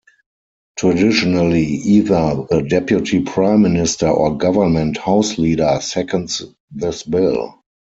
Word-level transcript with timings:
Traditionally, 0.77 1.63
either 1.63 2.47
the 2.49 2.65
Deputy 2.67 3.21
Prime 3.21 3.61
Minister 3.61 4.07
or 4.09 4.35
Government 4.35 4.97
House 4.97 5.37
Leader 5.37 5.77
seconds 5.79 6.41
this 6.71 7.03
bill. 7.03 7.53